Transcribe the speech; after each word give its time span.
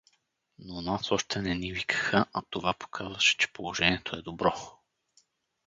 Но 0.59 0.81
нас 0.81 1.11
още 1.11 1.41
не 1.41 1.55
ни 1.55 1.73
викаха, 1.73 2.25
а 2.33 2.41
това 2.49 2.73
показваше, 2.73 3.37
че 3.37 3.53
положението 3.53 4.15
е 4.15 4.21
добро. 4.21 4.53